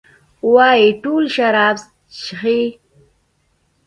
وايي 0.53 0.87
ټول 1.03 1.23
شراب 1.35 1.75
چښي؟ 2.19 2.61